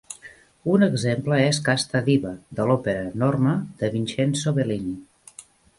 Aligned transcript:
Un 0.75 0.85
exemple 0.85 1.37
és 1.49 1.59
"Casta 1.69 2.01
diva" 2.09 2.33
de 2.61 2.67
l'opera 2.71 3.07
"Norma" 3.25 3.57
de 3.83 3.95
Vincenzo 3.99 4.57
Bellini. 4.59 4.99